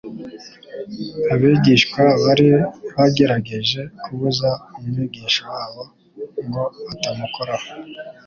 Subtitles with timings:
[1.33, 2.49] Abigishwa bari
[2.95, 5.83] bagerageje kubuza Umwigisha wabo
[6.45, 7.67] ngo atamukoraho;